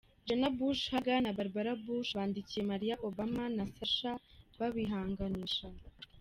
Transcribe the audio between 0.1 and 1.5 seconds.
Jenna Bush Hager na